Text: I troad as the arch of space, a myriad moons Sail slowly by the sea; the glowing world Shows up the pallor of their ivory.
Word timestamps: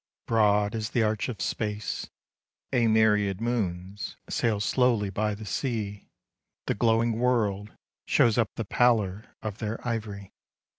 I 0.25 0.29
troad 0.31 0.73
as 0.73 0.89
the 0.89 1.03
arch 1.03 1.29
of 1.29 1.39
space, 1.43 2.09
a 2.73 2.87
myriad 2.87 3.39
moons 3.39 4.17
Sail 4.31 4.59
slowly 4.59 5.11
by 5.11 5.35
the 5.35 5.45
sea; 5.45 6.09
the 6.65 6.73
glowing 6.73 7.19
world 7.19 7.71
Shows 8.07 8.35
up 8.39 8.49
the 8.55 8.65
pallor 8.65 9.35
of 9.43 9.59
their 9.59 9.77
ivory. 9.87 10.31